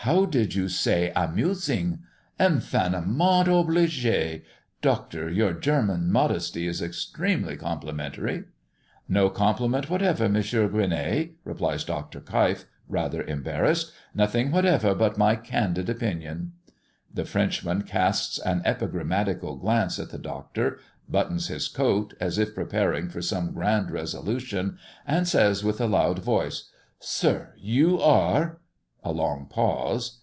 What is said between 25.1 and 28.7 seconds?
says with a loud voice "Sir, you are"